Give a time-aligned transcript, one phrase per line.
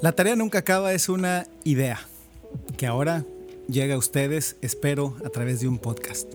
[0.00, 1.98] La tarea nunca acaba es una idea
[2.76, 3.24] que ahora
[3.68, 6.32] llega a ustedes, espero, a través de un podcast.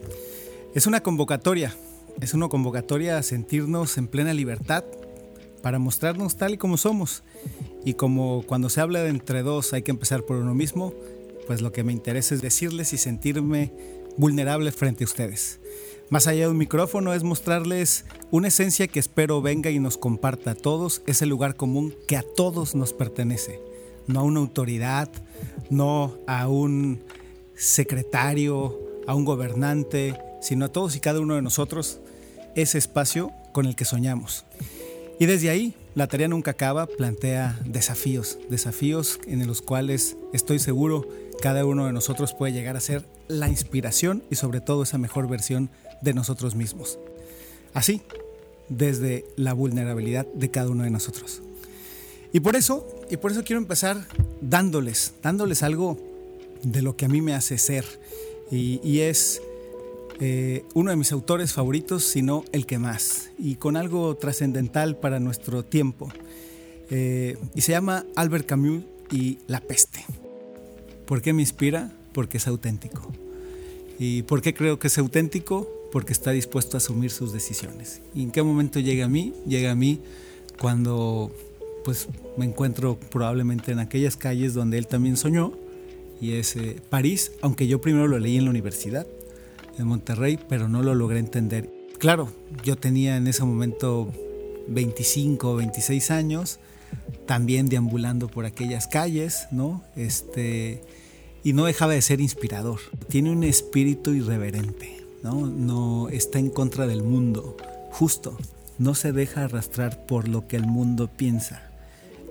[0.75, 1.73] Es una convocatoria,
[2.19, 4.83] es una convocatoria a sentirnos en plena libertad
[5.61, 7.23] para mostrarnos tal y como somos.
[7.85, 10.93] Y como cuando se habla de entre dos hay que empezar por uno mismo,
[11.47, 13.71] pues lo que me interesa es decirles y sentirme
[14.17, 15.61] vulnerable frente a ustedes.
[16.09, 20.51] Más allá de un micrófono es mostrarles una esencia que espero venga y nos comparta
[20.51, 23.59] a todos ese lugar común que a todos nos pertenece,
[24.07, 25.09] no a una autoridad,
[25.69, 27.01] no a un
[27.55, 31.99] secretario, a un gobernante, sino a todos y cada uno de nosotros,
[32.55, 34.45] ese espacio con el que soñamos.
[35.19, 41.07] Y desde ahí, la tarea nunca acaba, plantea desafíos, desafíos en los cuales estoy seguro
[41.41, 45.27] cada uno de nosotros puede llegar a ser la inspiración y sobre todo esa mejor
[45.27, 45.69] versión
[46.01, 46.99] de nosotros mismos.
[47.73, 48.01] Así,
[48.69, 51.41] desde la vulnerabilidad de cada uno de nosotros.
[52.31, 54.07] Y por eso, y por eso quiero empezar
[54.41, 55.99] dándoles, dándoles algo
[56.63, 57.85] de lo que a mí me hace ser.
[58.51, 59.41] Y, es
[60.25, 63.31] eh, uno de mis autores favoritos, sino el que más.
[63.37, 66.09] Y con algo trascendental para nuestro tiempo.
[66.89, 70.05] Eh, y se llama Albert Camus y La peste.
[71.05, 71.91] ¿Por qué me inspira?
[72.13, 73.11] Porque es auténtico.
[73.99, 75.67] ¿Y por qué creo que es auténtico?
[75.93, 78.01] porque está dispuesto a asumir sus decisiones.
[78.15, 79.31] ¿Y en qué momento llega a mí?
[79.45, 79.99] Llega a mí
[80.57, 81.31] cuando
[81.85, 85.53] pues me encuentro probablemente en aquellas calles donde él también soñó
[86.19, 89.05] y es eh, París, aunque yo primero lo leí en la universidad
[89.77, 91.69] en Monterrey, pero no lo logré entender.
[91.99, 92.29] Claro,
[92.63, 94.11] yo tenía en ese momento
[94.67, 96.59] 25 o 26 años,
[97.25, 99.83] también deambulando por aquellas calles, ¿no?
[99.95, 100.81] Este,
[101.43, 102.79] y no dejaba de ser inspirador.
[103.07, 105.03] Tiene un espíritu irreverente.
[105.23, 106.09] ¿no?
[106.09, 107.55] está en contra del mundo,
[107.91, 108.37] justo,
[108.77, 111.69] no se deja arrastrar por lo que el mundo piensa.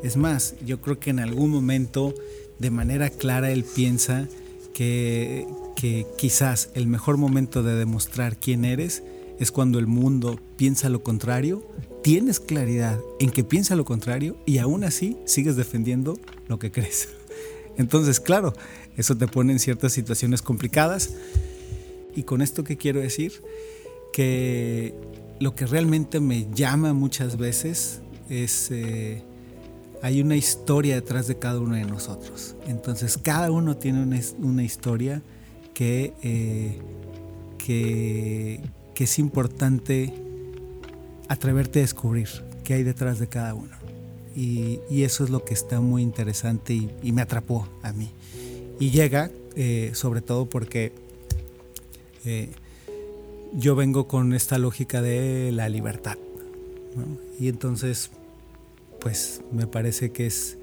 [0.02, 2.14] Es más, yo creo que en algún momento,
[2.58, 4.26] de manera clara, él piensa
[4.74, 5.46] que,
[5.82, 9.02] que quizás el mejor momento de demostrar quién eres
[9.40, 11.68] es cuando el mundo piensa lo contrario,
[12.04, 17.08] tienes claridad en que piensa lo contrario y aún así sigues defendiendo lo que crees.
[17.76, 18.52] Entonces, claro,
[18.96, 21.14] eso te pone en ciertas situaciones complicadas,
[22.14, 23.42] y con esto que quiero decir,
[24.12, 24.94] que
[25.40, 29.24] lo que realmente me llama muchas veces es, eh,
[30.00, 32.54] hay una historia detrás de cada uno de nosotros.
[32.68, 34.04] Entonces cada uno tiene
[34.38, 35.22] una, historia
[35.82, 36.78] que, eh,
[37.58, 38.60] que,
[38.94, 40.14] que, es importante
[41.26, 42.28] atreverte a descubrir
[42.62, 43.76] qué hay detrás de cada uno.
[44.36, 48.10] Y, y eso es lo que está muy interesante y, me atrapó a mí.
[48.78, 50.92] Y llega eh, sobre todo porque
[52.26, 52.50] eh,
[53.52, 56.16] yo vengo con esta lógica de la libertad.
[57.40, 58.12] Y entonces,
[59.00, 60.58] pues me parece que es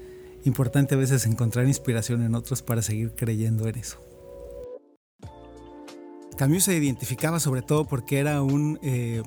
[0.46, 3.98] importante a veces encontrar inspiración en otros para seguir creyendo en eso.
[6.40, 9.22] Camus se identificaba sobre todo porque era un, eh,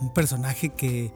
[0.00, 1.12] un personaje que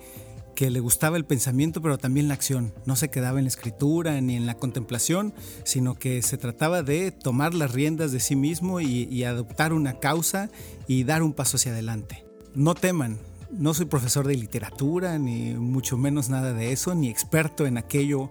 [0.54, 2.72] que le gustaba el pensamiento, pero también la acción.
[2.86, 7.10] No se quedaba en la escritura ni en la contemplación, sino que se trataba de
[7.10, 10.50] tomar las riendas de sí mismo y, adoptar una causa
[10.86, 12.24] y dar un paso hacia adelante.
[12.54, 13.18] No teman,
[13.50, 18.30] no soy profesor de literatura, ni mucho menos nada de eso, ni experto en aquello,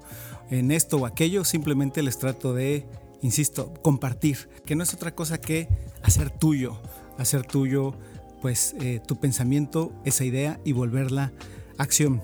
[0.50, 2.86] en esto o aquello, simplemente les trato de,
[3.22, 5.68] insisto, compartir, que no es otra cosa que
[6.04, 6.82] hacer tuyo,
[7.18, 7.96] hacer tuyo
[8.42, 11.32] pues eh, tu pensamiento, esa idea y volverla
[11.78, 12.22] acción.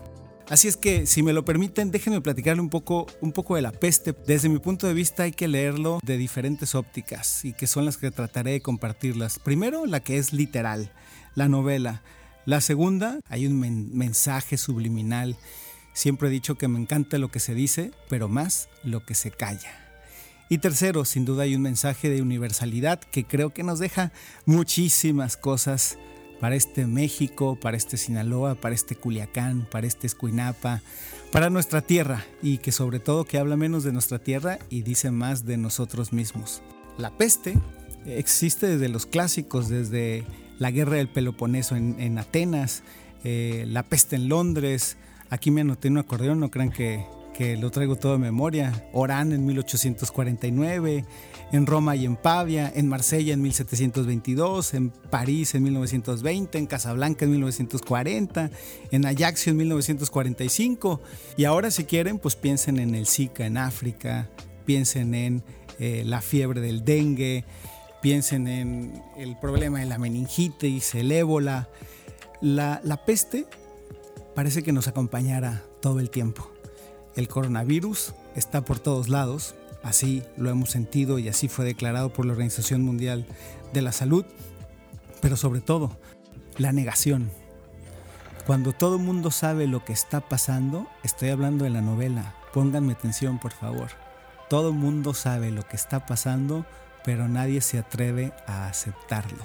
[0.49, 3.73] Así es que, si me lo permiten, déjenme platicarle un poco, un poco de la
[3.73, 4.15] peste.
[4.25, 7.97] Desde mi punto de vista hay que leerlo de diferentes ópticas y que son las
[7.97, 9.39] que trataré de compartirlas.
[9.39, 10.91] Primero, la que es literal,
[11.35, 12.01] la novela.
[12.45, 13.59] La segunda, hay un
[13.93, 15.35] mensaje subliminal.
[15.93, 19.31] Siempre he dicho que me encanta lo que se dice, pero más lo que se
[19.31, 19.86] calla.
[20.49, 24.13] Y tercero, sin duda hay un mensaje de universalidad que creo que nos deja
[24.45, 25.97] muchísimas cosas
[26.39, 30.81] para este México, para este Sinaloa, para este Culiacán, para este Escuinapa,
[31.31, 35.11] para nuestra tierra y que sobre todo que habla menos de nuestra tierra y dice
[35.11, 36.61] más de nosotros mismos.
[36.97, 37.57] La peste
[38.05, 40.23] existe desde los clásicos, desde
[40.59, 42.83] la guerra del Peloponeso en, Atenas,
[43.23, 44.97] eh, la peste en Londres,
[45.29, 47.05] aquí me anoté un acordeón, no crean que,
[47.37, 51.05] que lo traigo todo de memoria, Orán en 1849,
[51.51, 57.25] en Roma y en Pavia, en Marsella en 1722, en París en 1920, en Casablanca
[57.25, 58.49] en 1940,
[58.89, 60.99] en Ajaccio en 1945.
[61.37, 64.29] Y ahora si quieren, pues piensen en el Zika en África,
[64.65, 65.43] piensen en
[65.77, 67.45] eh, la fiebre del dengue,
[68.01, 71.69] piensen en el problema de la meningitis, el ébola.
[72.41, 73.45] La, la peste
[74.33, 76.56] parece que nos acompañara todo el tiempo.
[77.17, 82.27] El coronavirus está por todos lados, así lo hemos sentido y así fue declarado por
[82.27, 83.25] la Organización Mundial
[83.73, 84.23] de la Salud,
[85.19, 85.97] pero sobre todo
[86.59, 87.31] la negación.
[88.45, 92.93] Cuando todo el mundo sabe lo que está pasando, estoy hablando de la novela, pónganme
[92.93, 93.89] atención por favor.
[94.47, 96.67] Todo el mundo sabe lo que está pasando,
[97.03, 99.43] pero nadie se atreve a aceptarlo.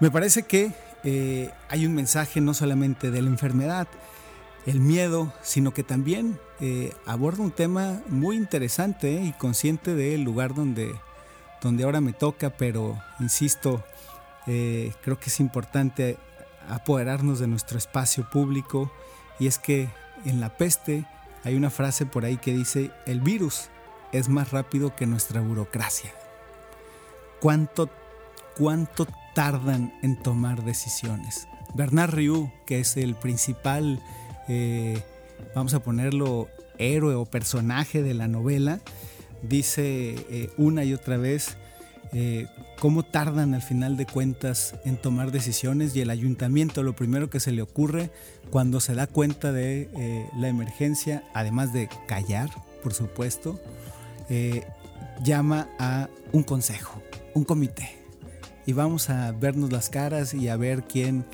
[0.00, 0.72] Me parece que
[1.04, 3.86] eh, hay un mensaje no solamente de la enfermedad,
[4.66, 10.22] el miedo, sino que también eh, aborda un tema muy interesante eh, y consciente del
[10.22, 10.94] lugar donde,
[11.62, 13.84] donde ahora me toca, pero insisto,
[14.46, 16.18] creo que es importante
[16.68, 18.90] apoderarnos de nuestro espacio público
[19.38, 19.88] y es que
[20.24, 21.06] en la peste
[21.44, 23.68] hay una frase por ahí que dice, el virus
[24.12, 26.12] es más rápido que nuestra burocracia.
[27.40, 27.88] ¿Cuánto,
[28.56, 31.48] cuánto tardan en tomar decisiones?
[31.74, 34.02] Bernard Riou, que es el principal,
[34.52, 35.00] eh,
[35.54, 38.80] vamos a ponerlo, héroe o personaje de la novela,
[39.42, 41.56] dice eh, una y otra vez
[42.12, 42.48] eh,
[42.80, 47.38] cómo tardan al final de cuentas en tomar decisiones y el ayuntamiento lo primero que
[47.38, 48.10] se le ocurre
[48.50, 49.88] cuando se da cuenta de
[50.36, 52.50] la emergencia, además de callar,
[52.82, 53.60] por supuesto,
[55.22, 57.00] llama a un consejo,
[57.34, 58.00] un comité.
[58.66, 61.24] Y vamos a vernos las caras y a ver quién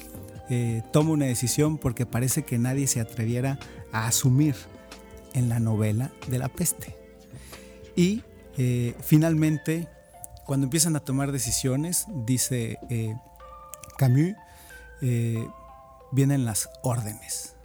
[0.92, 3.58] toma una decisión porque parece que nadie se atreviera
[3.92, 4.54] a asumir
[5.34, 6.96] en la novela de la peste.
[7.96, 8.22] Y
[9.00, 9.88] finalmente
[10.46, 13.16] cuando empiezan a tomar decisiones, dice eh,
[13.98, 14.34] Camus,
[15.02, 15.46] eh,
[16.12, 17.56] vienen las órdenes.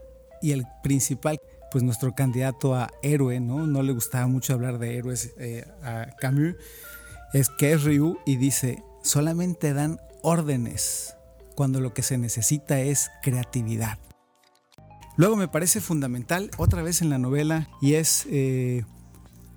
[0.42, 1.39] Y el principal,
[1.72, 3.68] pues nuestro candidato a héroe, ¿no?
[3.68, 6.56] No le gustaba mucho hablar de héroes eh, a Camus,
[7.34, 11.16] es que es Ryu y dice, solamente dan órdenes
[11.62, 14.00] cuando lo que se necesita es creatividad.
[15.16, 18.25] Luego me parece fundamental, otra vez en la novela, y es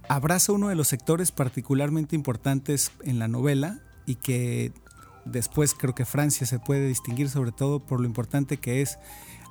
[0.07, 4.75] abraza uno de los sectores particularmente importantes en la novela y que
[5.25, 8.99] después creo que Francia se puede distinguir sobre todo por lo importante que es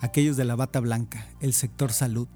[0.01, 2.27] aquellos de la bata blanca, el sector salud.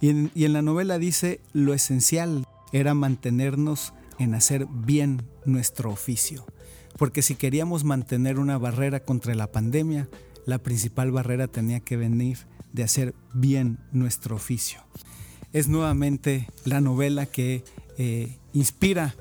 [0.00, 6.44] Y en, la novela dice, lo esencial era mantenernos en hacer bien nuestro oficio,
[6.98, 10.08] porque si queríamos mantener una barrera contra la pandemia,
[10.46, 12.38] la principal barrera tenía que venir
[12.72, 14.82] de hacer bien nuestro oficio
[15.54, 17.62] es nuevamente la novela que
[17.96, 19.14] eh, inspira,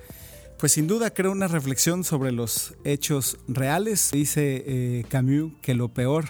[0.57, 4.09] pues sin duda creo una reflexión sobre los hechos reales.
[4.11, 6.25] Dice eh, Camus que lo peor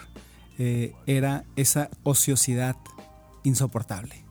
[0.58, 2.76] eh, era esa ociosidad
[3.44, 4.22] insoportable.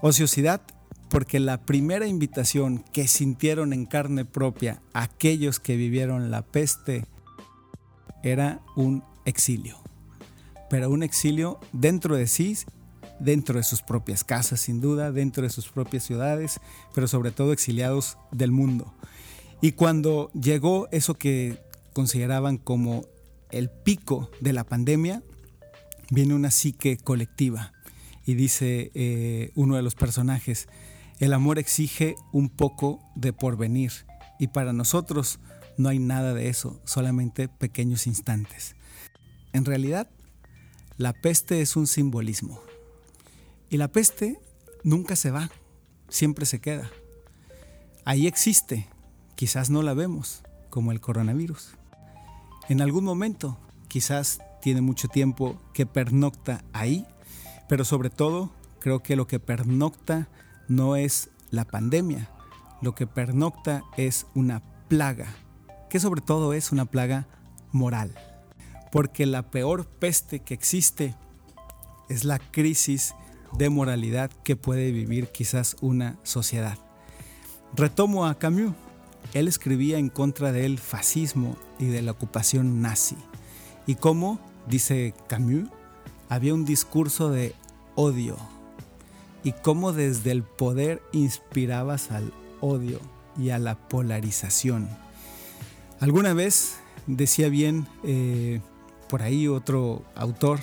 [0.00, 0.62] Ociosidad
[1.08, 7.06] porque la primera invitación que sintieron en carne propia aquellos que vivieron la peste
[8.22, 9.78] era un exilio,
[10.68, 12.56] pero un exilio dentro de sí
[13.18, 16.60] dentro de sus propias casas, sin duda, dentro de sus propias ciudades,
[16.94, 18.94] pero sobre todo exiliados del mundo.
[19.60, 21.58] Y cuando llegó eso que
[21.92, 23.06] consideraban como
[23.50, 25.22] el pico de la pandemia,
[26.10, 27.72] viene una psique colectiva.
[28.26, 30.68] Y dice eh, uno de los personajes,
[31.18, 33.92] el amor exige un poco de porvenir.
[34.38, 35.38] Y para nosotros
[35.78, 38.76] no hay nada de eso, solamente pequeños instantes.
[39.52, 40.08] En realidad,
[40.98, 42.60] la peste es un simbolismo.
[43.70, 44.38] Y la peste
[44.84, 45.50] nunca se va,
[46.08, 46.90] siempre se queda.
[48.04, 48.88] Ahí existe,
[49.34, 51.70] quizás no la vemos, como el coronavirus.
[52.68, 53.58] En algún momento,
[53.88, 57.06] quizás tiene mucho tiempo que pernocta ahí,
[57.68, 60.28] pero sobre todo creo que lo que pernocta
[60.68, 62.30] no es la pandemia,
[62.82, 65.26] lo que pernocta es una plaga,
[65.88, 67.26] que sobre todo es una plaga
[67.72, 68.14] moral,
[68.92, 71.14] porque la peor peste que existe
[72.08, 73.14] es la crisis
[73.52, 76.78] de moralidad que puede vivir quizás una sociedad.
[77.74, 78.74] Retomo a Camus.
[79.34, 83.16] Él escribía en contra del fascismo y de la ocupación nazi.
[83.86, 85.68] Y cómo, dice Camus,
[86.28, 87.54] había un discurso de
[87.96, 88.36] odio.
[89.46, 92.98] Y cómo desde el poder inspirabas al odio
[93.38, 94.88] y a la polarización.
[96.00, 98.60] Alguna vez decía bien eh,
[99.08, 100.58] por ahí otro autor,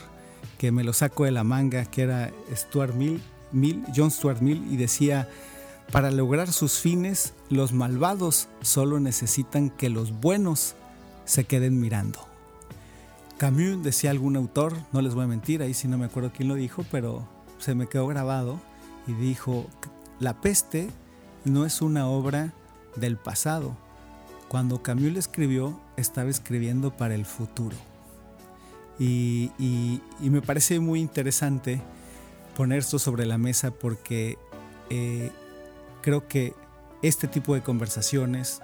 [0.58, 4.76] que me lo saco de la manga, que era Stuart Mill, John Stuart Mill, y
[4.76, 5.30] decía,
[5.94, 10.76] para lograr sus fines, los malvados solo necesitan que los buenos
[11.24, 12.20] se queden mirando.
[13.38, 16.50] Camus decía algún autor, no les voy a mentir, ahí sí no me acuerdo quién
[16.50, 17.26] lo dijo, pero
[17.60, 18.60] se me quedó grabado
[19.08, 19.68] y dijo,
[20.20, 20.90] La peste
[21.46, 22.54] no es una obra
[22.96, 23.76] del pasado.
[24.48, 27.76] Cuando Camus le escribió, estaba escribiendo para el futuro.
[29.00, 29.52] Y,
[30.20, 31.82] me parece muy interesante
[32.56, 34.38] poner esto sobre la mesa porque
[34.90, 35.32] eh,
[36.02, 36.54] creo que
[37.02, 38.62] este tipo de conversaciones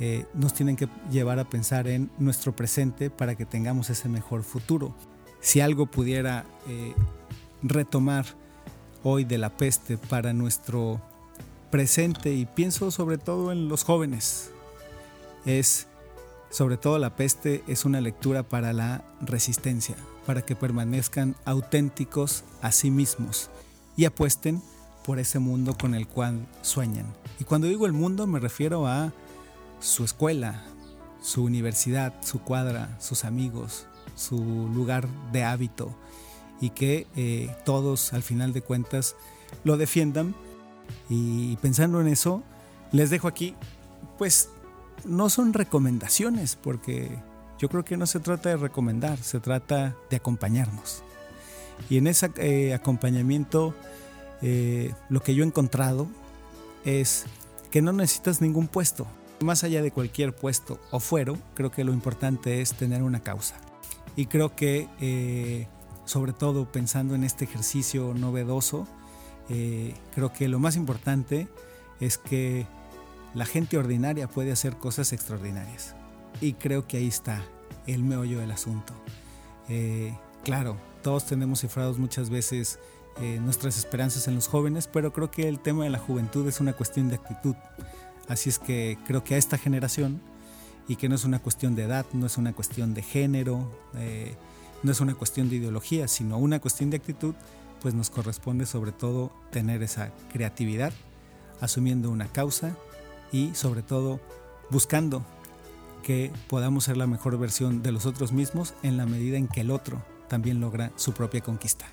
[0.00, 4.42] eh, nos tienen que llevar a pensar en nuestro presente para que tengamos ese mejor
[4.42, 4.94] futuro.
[5.40, 6.94] Si algo pudiera eh,
[7.62, 8.26] retomar
[9.04, 11.00] hoy de la peste para nuestro
[11.70, 14.50] presente, y pienso sobre todo en los jóvenes,
[15.44, 15.86] es
[16.50, 22.72] sobre todo la peste es una lectura para la resistencia, para que permanezcan auténticos a
[22.72, 23.50] sí mismos
[23.96, 24.62] y apuesten
[25.04, 27.06] por ese mundo con el cual sueñan.
[27.40, 29.12] Y cuando digo el mundo me refiero a
[29.80, 30.62] su escuela,
[31.20, 34.38] su universidad, su cuadra, sus amigos, su
[34.72, 35.94] lugar de hábito
[36.60, 39.16] y que eh, todos al final de cuentas
[39.64, 40.34] lo defiendan.
[41.08, 42.42] Y pensando en eso,
[42.92, 43.54] les dejo aquí,
[44.18, 44.48] pues
[45.04, 47.18] no son recomendaciones, porque
[47.58, 51.02] yo creo que no se trata de recomendar, se trata de acompañarnos.
[51.88, 53.74] Y en ese eh, acompañamiento,
[54.42, 56.06] eh, lo que yo he encontrado
[56.84, 57.24] es
[57.70, 59.06] que no necesitas ningún puesto.
[59.40, 63.56] Más allá de cualquier puesto o fuero, creo que lo importante es tener una causa.
[64.16, 65.66] Y creo que, eh,
[66.04, 68.86] sobre todo pensando en este ejercicio novedoso,
[69.48, 71.48] creo que lo más importante
[72.00, 72.66] es que
[73.34, 75.94] la gente ordinaria puede hacer cosas extraordinarias.
[76.40, 77.42] Y creo que ahí está
[77.86, 78.94] el meollo del asunto.
[80.44, 82.78] claro, todos tenemos cifrados muchas veces
[83.20, 86.60] eh, nuestras esperanzas en los jóvenes, pero creo que el tema de la juventud es
[86.60, 87.54] una cuestión de actitud.
[88.26, 90.20] Así es que creo que a esta generación,
[90.88, 94.34] y que no es una cuestión de edad, no es una cuestión de género, eh,
[94.84, 97.34] no es una cuestión de ideología, sino una cuestión de actitud,
[97.80, 100.92] pues nos corresponde sobre todo tener esa creatividad,
[101.60, 102.76] asumiendo una causa
[103.32, 104.20] y sobre todo
[104.70, 105.24] buscando
[106.02, 109.62] que podamos ser la mejor versión de los otros mismos en la medida en que
[109.62, 111.86] el otro también logra su propia conquista.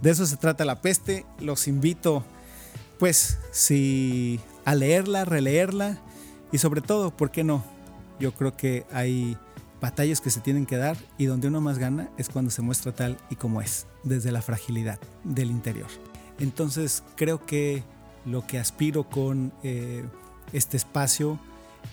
[0.00, 1.26] De eso se trata la peste.
[1.40, 2.24] Los invito,
[2.98, 5.98] pues, si a leerla, releerla
[6.52, 7.62] y sobre todo, ¿por qué no?
[8.18, 9.36] Yo creo que hay
[9.84, 12.92] batallas que se tienen que dar y donde uno más gana es cuando se muestra
[12.92, 15.88] tal y como es, desde la fragilidad del interior.
[16.38, 17.82] Entonces creo que
[18.24, 20.02] lo que aspiro con eh,
[20.54, 21.38] este espacio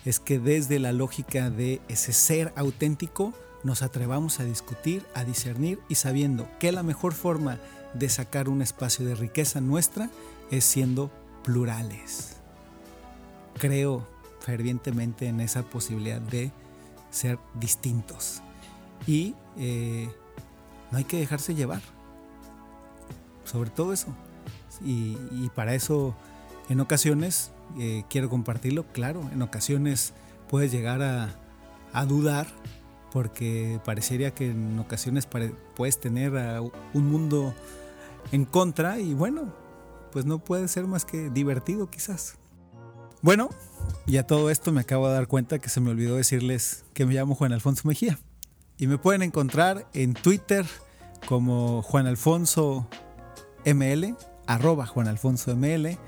[0.06, 5.78] es que desde la lógica de ese ser auténtico nos atrevamos a discutir, a discernir
[5.90, 7.58] y sabiendo que la mejor forma
[7.92, 10.08] de sacar un espacio de riqueza nuestra
[10.50, 11.10] es siendo
[11.44, 12.38] plurales.
[13.58, 14.08] Creo
[14.40, 16.52] fervientemente en esa posibilidad de
[17.12, 18.42] ser distintos
[19.06, 20.10] y eh,
[20.90, 21.80] no hay que dejarse llevar.
[23.44, 24.08] Sobre todo eso.
[24.84, 25.16] Y,
[25.54, 26.14] para eso,
[26.68, 30.12] en ocasiones, eh, quiero compartirlo, claro, en ocasiones
[30.48, 31.28] puedes llegar a,
[31.92, 32.48] a dudar
[33.12, 35.28] porque parecería que en ocasiones
[35.76, 36.32] puedes tener
[36.94, 37.54] un mundo
[38.32, 39.52] en contra y bueno,
[40.10, 42.36] pues no puede ser más que divertido quizás.
[43.20, 43.50] Bueno,
[44.06, 47.06] y a todo esto me acabo de dar cuenta que se me olvidó decirles que
[47.06, 48.18] me llamo Juan Alfonso Mejía
[48.78, 50.66] y me pueden encontrar en Twitter
[51.26, 52.88] como Juan Alfonso
[53.64, 54.16] ML,
[54.46, 55.98] arroba Juan Alfonso ML,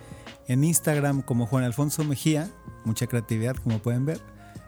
[0.48, 2.50] en Instagram como Juan Alfonso Mejía,
[2.84, 4.20] mucha creatividad como pueden ver,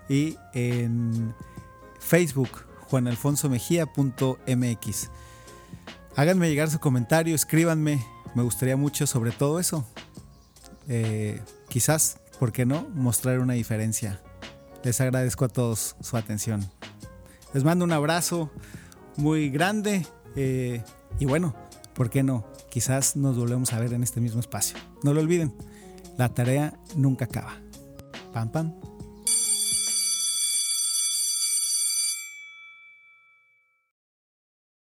[0.08, 1.34] y en
[1.98, 5.10] Facebook, juanalfonsomejía.mx.
[6.14, 8.02] Háganme llegar su comentario, escríbanme,
[8.34, 9.86] me gustaría mucho sobre todo eso.
[10.88, 14.20] Eh, quizás, ¿por qué no?, mostrar una diferencia.
[14.84, 16.64] Les agradezco a todos su atención.
[17.54, 18.50] Les mando un abrazo
[19.16, 20.82] muy grande eh,
[21.18, 21.54] y bueno,
[21.94, 22.44] ¿por qué no?
[22.70, 24.76] Quizás nos volvemos a ver en este mismo espacio.
[25.02, 25.54] No lo olviden,
[26.18, 27.56] la tarea nunca acaba.
[28.32, 28.95] Pam, pam.